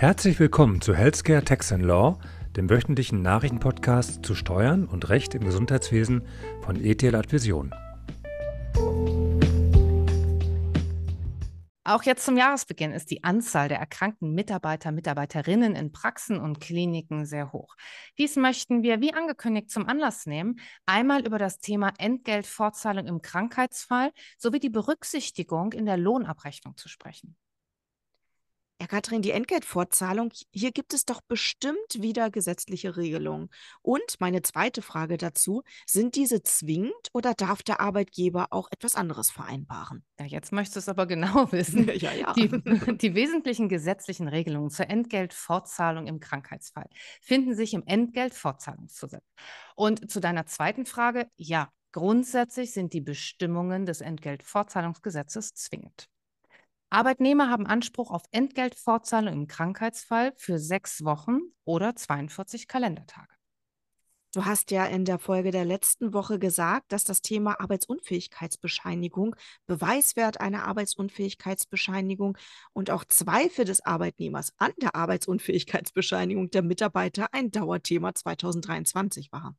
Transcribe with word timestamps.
Herzlich 0.00 0.40
willkommen 0.40 0.80
zu 0.80 0.94
Healthcare 0.94 1.44
Tax 1.44 1.72
and 1.72 1.84
Law, 1.84 2.18
dem 2.56 2.70
wöchentlichen 2.70 3.20
Nachrichtenpodcast 3.20 4.24
zu 4.24 4.34
Steuern 4.34 4.86
und 4.86 5.10
Recht 5.10 5.34
im 5.34 5.44
Gesundheitswesen 5.44 6.26
von 6.62 6.82
ETL 6.82 7.14
Advision. 7.14 7.70
Auch 11.84 12.02
jetzt 12.04 12.24
zum 12.24 12.38
Jahresbeginn 12.38 12.92
ist 12.92 13.10
die 13.10 13.24
Anzahl 13.24 13.68
der 13.68 13.78
erkrankten 13.78 14.32
Mitarbeiter, 14.32 14.90
Mitarbeiterinnen 14.90 15.74
in 15.74 15.92
Praxen 15.92 16.40
und 16.40 16.60
Kliniken 16.60 17.26
sehr 17.26 17.52
hoch. 17.52 17.76
Dies 18.16 18.36
möchten 18.36 18.82
wir, 18.82 19.02
wie 19.02 19.12
angekündigt, 19.12 19.70
zum 19.70 19.86
Anlass 19.86 20.24
nehmen, 20.24 20.60
einmal 20.86 21.26
über 21.26 21.38
das 21.38 21.58
Thema 21.58 21.92
Entgeltfortzahlung 21.98 23.06
im 23.06 23.20
Krankheitsfall 23.20 24.12
sowie 24.38 24.60
die 24.60 24.70
Berücksichtigung 24.70 25.74
in 25.74 25.84
der 25.84 25.98
Lohnabrechnung 25.98 26.74
zu 26.78 26.88
sprechen. 26.88 27.36
Ja, 28.80 28.86
Katrin, 28.86 29.20
die 29.20 29.32
Entgeltfortzahlung, 29.32 30.32
hier 30.52 30.72
gibt 30.72 30.94
es 30.94 31.04
doch 31.04 31.20
bestimmt 31.20 31.76
wieder 31.98 32.30
gesetzliche 32.30 32.96
Regelungen. 32.96 33.50
Und 33.82 34.18
meine 34.20 34.40
zweite 34.40 34.80
Frage 34.80 35.18
dazu, 35.18 35.62
sind 35.84 36.16
diese 36.16 36.42
zwingend 36.42 36.94
oder 37.12 37.34
darf 37.34 37.62
der 37.62 37.80
Arbeitgeber 37.80 38.46
auch 38.52 38.68
etwas 38.70 38.96
anderes 38.96 39.30
vereinbaren? 39.30 40.02
Ja, 40.18 40.24
jetzt 40.24 40.50
möchtest 40.50 40.76
du 40.76 40.78
es 40.80 40.88
aber 40.88 41.04
genau 41.06 41.52
wissen. 41.52 41.90
Ja, 42.00 42.12
ja. 42.12 42.32
Die, 42.32 42.48
die 42.96 43.14
wesentlichen 43.14 43.68
gesetzlichen 43.68 44.28
Regelungen 44.28 44.70
zur 44.70 44.88
Entgeltfortzahlung 44.88 46.06
im 46.06 46.18
Krankheitsfall 46.18 46.88
finden 47.20 47.54
sich 47.54 47.74
im 47.74 47.82
Entgeltfortzahlungsgesetz. 47.84 49.24
Und 49.76 50.10
zu 50.10 50.20
deiner 50.20 50.46
zweiten 50.46 50.86
Frage, 50.86 51.28
ja, 51.36 51.68
grundsätzlich 51.92 52.72
sind 52.72 52.94
die 52.94 53.02
Bestimmungen 53.02 53.84
des 53.84 54.00
Entgeltfortzahlungsgesetzes 54.00 55.52
zwingend. 55.52 56.08
Arbeitnehmer 56.90 57.48
haben 57.48 57.66
Anspruch 57.66 58.10
auf 58.10 58.24
Entgeltfortzahlung 58.32 59.32
im 59.32 59.46
Krankheitsfall 59.46 60.32
für 60.36 60.58
sechs 60.58 61.04
Wochen 61.04 61.38
oder 61.64 61.94
42 61.94 62.66
Kalendertage. 62.66 63.28
Du 64.32 64.44
hast 64.44 64.70
ja 64.70 64.84
in 64.86 65.04
der 65.04 65.18
Folge 65.18 65.52
der 65.52 65.64
letzten 65.64 66.12
Woche 66.12 66.38
gesagt, 66.38 66.92
dass 66.92 67.02
das 67.02 67.20
Thema 67.20 67.60
Arbeitsunfähigkeitsbescheinigung, 67.60 69.34
Beweiswert 69.66 70.40
einer 70.40 70.66
Arbeitsunfähigkeitsbescheinigung 70.66 72.38
und 72.72 72.90
auch 72.90 73.04
Zweifel 73.04 73.64
des 73.64 73.84
Arbeitnehmers 73.84 74.52
an 74.56 74.72
der 74.80 74.94
Arbeitsunfähigkeitsbescheinigung 74.94 76.50
der 76.50 76.62
Mitarbeiter 76.62 77.32
ein 77.32 77.50
Dauerthema 77.50 78.14
2023 78.14 79.32
war. 79.32 79.56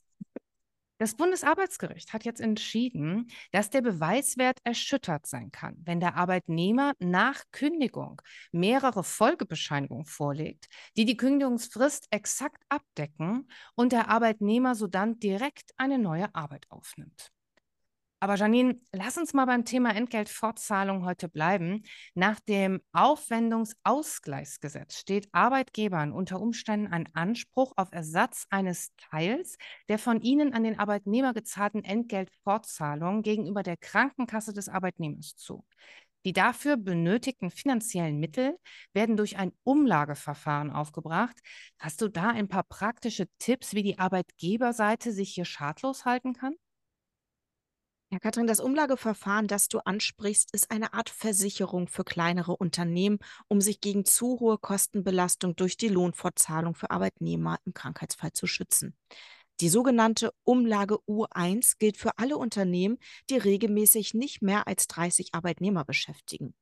Das 1.00 1.16
Bundesarbeitsgericht 1.16 2.12
hat 2.14 2.26
jetzt 2.26 2.42
entschieden, 2.42 3.28
dass 3.52 3.70
der 3.70 3.82
Beweiswert 3.82 4.60
erschüttert 4.64 5.28
sein 5.28 5.52
kann, 5.52 5.76
wenn 5.86 6.00
der 6.00 6.16
Arbeitnehmer 6.16 6.94
nach 6.98 7.44
Kündigung 7.52 8.20
mehrere 8.52 9.04
Folgebescheinigungen 9.04 10.06
vorlegt, 10.06 10.68
die 10.96 11.06
die 11.06 11.18
Kündigungsfrist 11.18 12.08
exakt 12.10 12.64
abdecken 12.70 13.48
und 13.76 13.92
der 13.92 14.10
Arbeitnehmer 14.10 14.74
sodann 14.74 15.20
direkt 15.20 15.72
eine 15.78 16.00
neue 16.00 16.34
Arbeit 16.34 16.66
aufnimmt. 16.70 17.32
Aber 18.20 18.36
Janine, 18.36 18.80
lass 18.94 19.18
uns 19.18 19.36
mal 19.36 19.46
beim 19.46 19.64
Thema 19.64 19.96
Entgeltfortzahlung 19.96 21.06
heute 21.06 21.30
bleiben. 21.30 21.84
Nach 22.16 22.40
dem 22.40 22.82
Aufwendungsausgleichsgesetz 22.92 24.98
steht 24.98 25.30
Arbeitgebern 25.34 26.12
unter 26.12 26.42
Umständen 26.42 26.88
ein 26.88 27.08
Anspruch 27.14 27.74
auf 27.76 27.90
Ersatz 27.92 28.48
eines 28.50 28.90
Teils 28.98 29.58
der 29.88 30.00
von 30.00 30.20
ihnen 30.22 30.54
an 30.54 30.64
den 30.64 30.80
Arbeitnehmer 30.80 31.36
gezahlten 31.36 31.84
Entgeltfortzahlung 31.84 33.22
gegenüber 33.22 33.62
der 33.62 33.78
Krankenkasse 33.78 34.52
des 34.52 34.68
Arbeitnehmers 34.68 35.36
zu. 35.36 35.64
Die 36.26 36.34
dafür 36.34 36.76
benötigten 36.76 37.52
finanziellen 37.52 38.20
Mittel 38.20 38.58
werden 38.94 39.16
durch 39.16 39.38
ein 39.38 39.52
Umlageverfahren 39.64 40.72
aufgebracht. 40.72 41.38
Hast 41.78 42.02
du 42.02 42.08
da 42.10 42.30
ein 42.30 42.48
paar 42.50 42.64
praktische 42.64 43.28
Tipps, 43.38 43.76
wie 43.76 43.84
die 43.84 44.00
Arbeitgeberseite 44.00 45.12
sich 45.12 45.36
hier 45.36 45.46
schadlos 45.46 46.06
halten 46.06 46.34
kann? 46.34 46.56
Ja, 48.10 48.20
Katrin, 48.20 48.48
das 48.48 48.62
Umlageverfahren, 48.62 49.48
das 49.48 49.68
du 49.68 49.80
ansprichst, 49.80 50.54
ist 50.54 50.72
eine 50.72 50.94
Art 50.94 51.10
Versicherung 51.10 51.90
für 51.90 52.06
kleinere 52.06 52.56
Unternehmen, 52.56 53.20
um 53.50 53.60
sich 53.60 53.82
gegen 53.82 54.06
zu 54.06 54.40
hohe 54.40 54.58
Kostenbelastung 54.58 55.58
durch 55.58 55.76
die 55.76 55.90
Lohnfortzahlung 55.90 56.74
für 56.74 56.90
Arbeitnehmer 56.90 57.60
im 57.66 57.74
Krankheitsfall 57.74 58.32
zu 58.32 58.48
schützen. 58.48 58.96
Die 59.60 59.68
sogenannte 59.68 60.32
Umlage 60.46 61.00
U1 61.06 61.80
gilt 61.80 61.98
für 61.98 62.18
alle 62.18 62.38
Unternehmen, 62.38 62.98
die 63.30 63.38
regelmäßig 63.38 64.14
nicht 64.14 64.42
mehr 64.42 64.68
als 64.68 64.88
30 64.88 65.34
Arbeitnehmer 65.34 65.84
beschäftigen. 65.84 66.54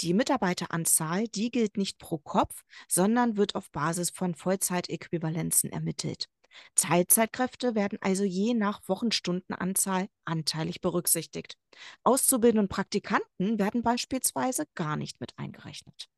Die 0.00 0.12
Mitarbeiteranzahl, 0.12 1.28
die 1.28 1.50
gilt 1.50 1.78
nicht 1.78 1.98
pro 1.98 2.18
Kopf, 2.18 2.62
sondern 2.88 3.38
wird 3.38 3.54
auf 3.54 3.70
Basis 3.70 4.10
von 4.10 4.34
Vollzeitäquivalenzen 4.34 5.70
ermittelt. 5.72 6.28
Teilzeitkräfte 6.74 7.74
werden 7.74 7.98
also 8.00 8.24
je 8.24 8.54
nach 8.54 8.80
Wochenstundenanzahl 8.86 10.08
anteilig 10.24 10.80
berücksichtigt. 10.80 11.56
Auszubildende 12.02 12.62
und 12.62 12.68
Praktikanten 12.68 13.58
werden 13.58 13.82
beispielsweise 13.82 14.66
gar 14.74 14.96
nicht 14.96 15.20
mit 15.20 15.38
eingerechnet. 15.38 16.08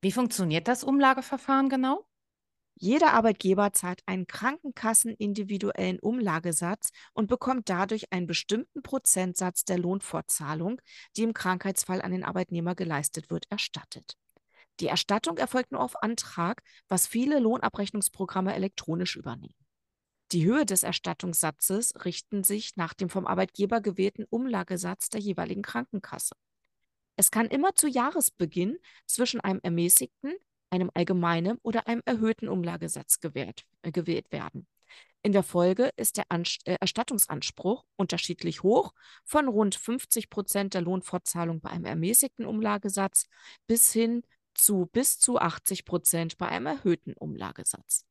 Wie 0.00 0.12
funktioniert 0.12 0.68
das 0.68 0.84
Umlageverfahren 0.84 1.68
genau? 1.68 2.06
Jeder 2.80 3.12
Arbeitgeber 3.12 3.72
zahlt 3.72 4.02
einen 4.06 4.28
Krankenkassenindividuellen 4.28 5.98
Umlagesatz 5.98 6.90
und 7.12 7.26
bekommt 7.26 7.68
dadurch 7.68 8.12
einen 8.12 8.28
bestimmten 8.28 8.84
Prozentsatz 8.84 9.64
der 9.64 9.78
Lohnfortzahlung, 9.78 10.80
die 11.16 11.24
im 11.24 11.34
Krankheitsfall 11.34 12.00
an 12.00 12.12
den 12.12 12.22
Arbeitnehmer 12.22 12.76
geleistet 12.76 13.30
wird, 13.30 13.50
erstattet. 13.50 14.16
Die 14.78 14.86
Erstattung 14.86 15.38
erfolgt 15.38 15.72
nur 15.72 15.80
auf 15.80 16.00
Antrag, 16.02 16.62
was 16.86 17.08
viele 17.08 17.40
Lohnabrechnungsprogramme 17.40 18.54
elektronisch 18.54 19.16
übernehmen. 19.16 19.57
Die 20.32 20.44
Höhe 20.44 20.66
des 20.66 20.82
Erstattungssatzes 20.82 22.04
richten 22.04 22.44
sich 22.44 22.76
nach 22.76 22.92
dem 22.92 23.08
vom 23.08 23.26
Arbeitgeber 23.26 23.80
gewählten 23.80 24.24
Umlagesatz 24.28 25.08
der 25.08 25.20
jeweiligen 25.20 25.62
Krankenkasse. 25.62 26.34
Es 27.16 27.30
kann 27.30 27.46
immer 27.46 27.74
zu 27.74 27.88
Jahresbeginn 27.88 28.78
zwischen 29.06 29.40
einem 29.40 29.60
ermäßigten, 29.62 30.34
einem 30.70 30.90
allgemeinen 30.92 31.58
oder 31.62 31.88
einem 31.88 32.02
erhöhten 32.04 32.48
Umlagesatz 32.48 33.20
gewählt, 33.20 33.64
äh, 33.82 33.90
gewählt 33.90 34.30
werden. 34.30 34.66
In 35.22 35.32
der 35.32 35.42
Folge 35.42 35.90
ist 35.96 36.18
der 36.18 36.24
Anst 36.28 36.66
äh, 36.66 36.76
Erstattungsanspruch 36.80 37.84
unterschiedlich 37.96 38.62
hoch, 38.62 38.92
von 39.24 39.48
rund 39.48 39.74
50 39.74 40.30
Prozent 40.30 40.74
der 40.74 40.82
Lohnfortzahlung 40.82 41.60
bei 41.60 41.70
einem 41.70 41.86
ermäßigten 41.86 42.44
Umlagesatz 42.44 43.24
bis 43.66 43.92
hin 43.92 44.22
zu 44.54 44.86
bis 44.92 45.18
zu 45.18 45.38
80 45.38 45.86
Prozent 45.86 46.38
bei 46.38 46.48
einem 46.48 46.66
erhöhten 46.66 47.14
Umlagesatz. 47.14 48.07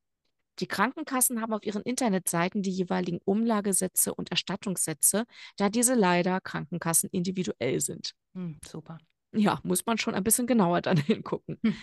Die 0.60 0.68
Krankenkassen 0.68 1.42
haben 1.42 1.54
auf 1.54 1.64
ihren 1.64 1.84
Internetseiten 1.84 2.62
die 2.62 2.72
jeweiligen 2.72 3.20
Umlagesätze 3.26 4.14
und 4.14 4.32
Erstattungssätze, 4.32 5.26
da 5.56 5.70
diese 5.70 5.94
leider 5.94 6.42
Krankenkassen 6.42 7.10
individuell 7.12 7.80
sind. 7.80 8.14
Hm, 8.34 8.58
super. 8.66 8.98
Ja, 9.34 9.60
muss 9.64 9.86
man 9.86 9.98
schon 9.98 10.16
ein 10.16 10.24
bisschen 10.24 10.48
genauer 10.48 10.82
dann 10.82 10.98
hingucken. 10.98 11.60
Hm. 11.64 11.76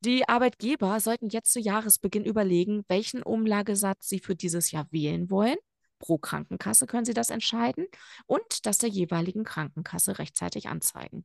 Die 0.00 0.28
Arbeitgeber 0.28 0.98
sollten 0.98 1.28
jetzt 1.28 1.52
zu 1.52 1.60
Jahresbeginn 1.60 2.24
überlegen, 2.24 2.84
welchen 2.88 3.22
Umlagesatz 3.22 4.08
sie 4.08 4.18
für 4.18 4.34
dieses 4.34 4.72
Jahr 4.72 4.88
wählen 4.90 5.30
wollen. 5.30 5.56
Pro 6.00 6.18
Krankenkasse 6.18 6.86
können 6.86 7.04
sie 7.04 7.14
das 7.14 7.30
entscheiden 7.30 7.86
und 8.26 8.66
das 8.66 8.78
der 8.78 8.88
jeweiligen 8.88 9.44
Krankenkasse 9.44 10.18
rechtzeitig 10.18 10.68
anzeigen. 10.68 11.24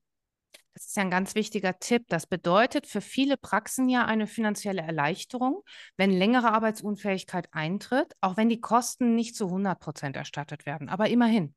Das 0.78 0.90
ist 0.90 0.96
ja 0.96 1.02
ein 1.02 1.10
ganz 1.10 1.34
wichtiger 1.34 1.80
Tipp. 1.80 2.04
Das 2.08 2.28
bedeutet 2.28 2.86
für 2.86 3.02
viele 3.02 3.36
Praxen 3.36 3.90
ja 3.90 4.06
eine 4.06 4.28
finanzielle 4.28 4.84
Erleichterung, 4.84 5.64
wenn 5.98 6.12
längere 6.12 6.52
Arbeitsunfähigkeit 6.52 7.48
eintritt, 7.52 8.14
auch 8.22 8.38
wenn 8.38 8.48
die 8.48 8.62
Kosten 8.62 9.16
nicht 9.16 9.36
zu 9.36 9.46
100 9.46 9.80
Prozent 9.80 10.16
erstattet 10.16 10.68
werden. 10.68 10.88
Aber 10.88 11.10
immerhin. 11.10 11.56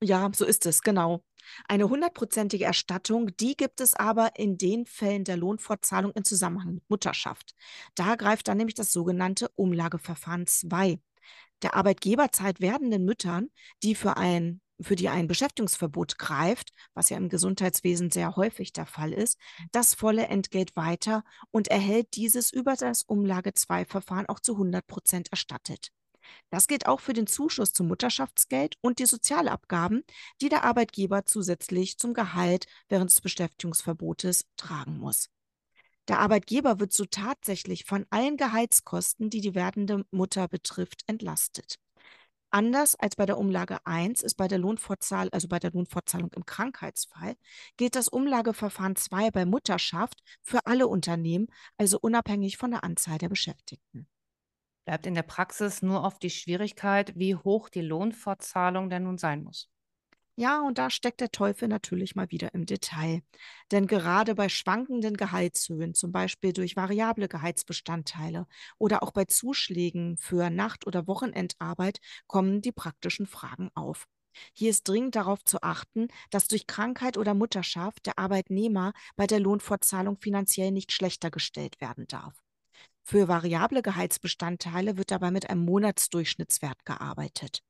Ja, 0.00 0.30
so 0.32 0.44
ist 0.44 0.66
es, 0.66 0.82
genau. 0.82 1.24
Eine 1.66 1.88
hundertprozentige 1.88 2.64
Erstattung, 2.64 3.36
die 3.38 3.56
gibt 3.56 3.80
es 3.80 3.94
aber 3.94 4.38
in 4.38 4.56
den 4.56 4.86
Fällen 4.86 5.24
der 5.24 5.36
Lohnfortzahlung 5.36 6.12
im 6.12 6.22
Zusammenhang 6.22 6.74
mit 6.74 6.88
Mutterschaft. 6.88 7.56
Da 7.96 8.14
greift 8.14 8.46
dann 8.46 8.58
nämlich 8.58 8.76
das 8.76 8.92
sogenannte 8.92 9.48
Umlageverfahren 9.56 10.46
2. 10.46 11.00
Der 11.62 11.74
Arbeitgeber 11.74 12.30
zahlt 12.30 12.60
werdenden 12.60 13.04
Müttern, 13.04 13.48
die 13.82 13.96
für 13.96 14.16
ein 14.16 14.60
für 14.82 14.96
die 14.96 15.08
ein 15.08 15.26
Beschäftigungsverbot 15.26 16.18
greift, 16.18 16.70
was 16.94 17.10
ja 17.10 17.16
im 17.16 17.28
Gesundheitswesen 17.28 18.10
sehr 18.10 18.36
häufig 18.36 18.72
der 18.72 18.86
Fall 18.86 19.12
ist, 19.12 19.38
das 19.72 19.94
volle 19.94 20.26
Entgelt 20.26 20.76
weiter 20.76 21.24
und 21.50 21.68
erhält 21.68 22.16
dieses 22.16 22.52
über 22.52 22.74
das 22.74 23.02
Umlage-2-Verfahren 23.02 24.26
auch 24.26 24.40
zu 24.40 24.52
100 24.52 24.86
Prozent 24.86 25.28
erstattet. 25.30 25.90
Das 26.50 26.66
gilt 26.68 26.86
auch 26.86 27.00
für 27.00 27.12
den 27.12 27.26
Zuschuss 27.26 27.72
zum 27.72 27.88
Mutterschaftsgeld 27.88 28.76
und 28.80 28.98
die 28.98 29.06
Sozialabgaben, 29.06 30.02
die 30.40 30.48
der 30.48 30.64
Arbeitgeber 30.64 31.24
zusätzlich 31.24 31.98
zum 31.98 32.14
Gehalt 32.14 32.66
während 32.88 33.10
des 33.10 33.20
Beschäftigungsverbotes 33.20 34.46
tragen 34.56 34.98
muss. 34.98 35.28
Der 36.08 36.18
Arbeitgeber 36.18 36.80
wird 36.80 36.92
so 36.92 37.04
tatsächlich 37.04 37.84
von 37.84 38.06
allen 38.10 38.36
Gehaltskosten, 38.36 39.30
die 39.30 39.40
die 39.40 39.54
werdende 39.54 40.04
Mutter 40.10 40.48
betrifft, 40.48 41.02
entlastet. 41.06 41.76
Anders 42.52 42.96
als 42.96 43.14
bei 43.14 43.26
der 43.26 43.38
Umlage 43.38 43.78
1 43.86 44.22
ist 44.22 44.34
bei 44.34 44.48
der 44.48 44.58
Lohnfortzahl, 44.58 45.28
also 45.30 45.46
bei 45.46 45.60
der 45.60 45.70
Lohnfortzahlung 45.70 46.32
im 46.34 46.44
Krankheitsfall, 46.44 47.36
gilt 47.76 47.94
das 47.94 48.08
Umlageverfahren 48.08 48.96
2 48.96 49.30
bei 49.30 49.44
Mutterschaft 49.44 50.20
für 50.42 50.66
alle 50.66 50.88
Unternehmen, 50.88 51.46
also 51.76 51.98
unabhängig 52.00 52.56
von 52.56 52.72
der 52.72 52.82
Anzahl 52.82 53.18
der 53.18 53.28
Beschäftigten. 53.28 54.08
Bleibt 54.84 55.06
in 55.06 55.14
der 55.14 55.22
Praxis 55.22 55.82
nur 55.82 56.04
auf 56.04 56.18
die 56.18 56.30
Schwierigkeit, 56.30 57.16
wie 57.16 57.36
hoch 57.36 57.68
die 57.68 57.82
Lohnfortzahlung 57.82 58.90
denn 58.90 59.04
nun 59.04 59.18
sein 59.18 59.44
muss. 59.44 59.70
Ja, 60.36 60.60
und 60.62 60.78
da 60.78 60.88
steckt 60.90 61.20
der 61.20 61.30
Teufel 61.30 61.68
natürlich 61.68 62.14
mal 62.16 62.30
wieder 62.30 62.54
im 62.54 62.64
Detail. 62.66 63.22
Denn 63.72 63.86
gerade 63.86 64.34
bei 64.34 64.48
schwankenden 64.48 65.16
Gehaltshöhen, 65.16 65.94
zum 65.94 66.12
Beispiel 66.12 66.52
durch 66.52 66.76
variable 66.76 67.28
Gehaltsbestandteile 67.28 68.46
oder 68.78 69.02
auch 69.02 69.12
bei 69.12 69.26
Zuschlägen 69.26 70.16
für 70.16 70.48
Nacht- 70.50 70.86
oder 70.86 71.06
Wochenendarbeit, 71.06 71.98
kommen 72.26 72.62
die 72.62 72.72
praktischen 72.72 73.26
Fragen 73.26 73.70
auf. 73.74 74.06
Hier 74.54 74.70
ist 74.70 74.88
dringend 74.88 75.16
darauf 75.16 75.44
zu 75.44 75.60
achten, 75.62 76.08
dass 76.30 76.46
durch 76.48 76.66
Krankheit 76.66 77.18
oder 77.18 77.34
Mutterschaft 77.34 78.06
der 78.06 78.18
Arbeitnehmer 78.18 78.92
bei 79.16 79.26
der 79.26 79.40
Lohnfortzahlung 79.40 80.16
finanziell 80.20 80.70
nicht 80.70 80.92
schlechter 80.92 81.30
gestellt 81.30 81.80
werden 81.80 82.06
darf. 82.06 82.34
Für 83.02 83.28
variable 83.28 83.82
Gehaltsbestandteile 83.82 84.96
wird 84.98 85.10
dabei 85.10 85.30
mit 85.32 85.50
einem 85.50 85.64
Monatsdurchschnittswert 85.64 86.84
gearbeitet. 86.86 87.62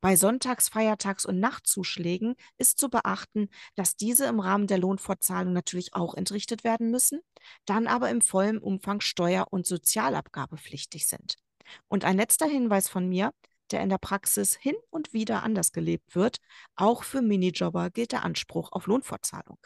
Bei 0.00 0.16
Sonntags-, 0.16 0.68
Feiertags- 0.68 1.26
und 1.26 1.40
Nachtzuschlägen 1.40 2.34
ist 2.58 2.78
zu 2.78 2.88
beachten, 2.88 3.48
dass 3.74 3.96
diese 3.96 4.26
im 4.26 4.40
Rahmen 4.40 4.66
der 4.66 4.78
Lohnfortzahlung 4.78 5.52
natürlich 5.52 5.94
auch 5.94 6.14
entrichtet 6.14 6.64
werden 6.64 6.90
müssen, 6.90 7.20
dann 7.66 7.86
aber 7.86 8.10
im 8.10 8.22
vollen 8.22 8.58
Umfang 8.58 9.00
steuer- 9.00 9.48
und 9.50 9.66
sozialabgabepflichtig 9.66 11.06
sind. 11.06 11.36
Und 11.88 12.04
ein 12.04 12.16
letzter 12.16 12.46
Hinweis 12.46 12.88
von 12.88 13.08
mir, 13.08 13.32
der 13.70 13.82
in 13.82 13.88
der 13.88 13.98
Praxis 13.98 14.56
hin 14.56 14.74
und 14.90 15.12
wieder 15.12 15.42
anders 15.42 15.72
gelebt 15.72 16.14
wird, 16.14 16.38
auch 16.76 17.04
für 17.04 17.22
Minijobber 17.22 17.90
gilt 17.90 18.12
der 18.12 18.24
Anspruch 18.24 18.72
auf 18.72 18.86
Lohnfortzahlung. 18.86 19.58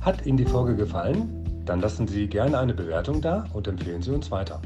Hat 0.00 0.26
Ihnen 0.26 0.36
die 0.36 0.44
Folge 0.44 0.74
gefallen? 0.74 1.41
Dann 1.72 1.80
lassen 1.80 2.06
Sie 2.06 2.26
gerne 2.26 2.58
eine 2.58 2.74
Bewertung 2.74 3.22
da 3.22 3.46
und 3.54 3.66
empfehlen 3.66 4.02
Sie 4.02 4.10
uns 4.10 4.30
weiter. 4.30 4.60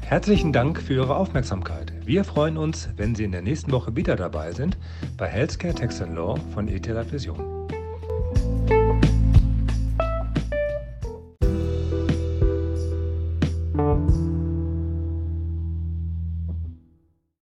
Herzlichen 0.00 0.54
Dank 0.54 0.80
für 0.80 0.94
Ihre 0.94 1.14
Aufmerksamkeit. 1.14 1.92
Wir 2.06 2.24
freuen 2.24 2.56
uns, 2.56 2.88
wenn 2.96 3.14
Sie 3.14 3.24
in 3.24 3.32
der 3.32 3.42
nächsten 3.42 3.72
Woche 3.72 3.94
wieder 3.94 4.16
dabei 4.16 4.52
sind 4.52 4.78
bei 5.18 5.28
Healthcare 5.28 5.74
Tax 5.74 6.00
Law 6.00 6.36
von 6.54 6.66
ETH 6.66 7.12
Vision. 7.12 7.62